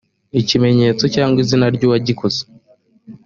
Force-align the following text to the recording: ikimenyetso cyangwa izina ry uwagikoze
ikimenyetso 0.41 1.03
cyangwa 1.15 1.37
izina 1.43 1.65
ry 1.75 1.81
uwagikoze 1.87 2.41